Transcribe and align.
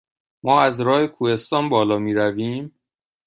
ما 0.43 0.61
از 0.61 0.81
راه 0.81 1.07
کوهستان 1.07 1.69
بالا 1.69 1.99
می 1.99 2.13
رویم؟ 2.13 2.73